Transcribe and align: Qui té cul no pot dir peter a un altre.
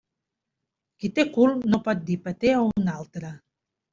Qui 1.03 1.11
té 1.19 1.25
cul 1.35 1.53
no 1.73 1.81
pot 1.87 2.01
dir 2.09 2.17
peter 2.25 2.53
a 2.57 2.65
un 2.71 2.91
altre. 2.97 3.33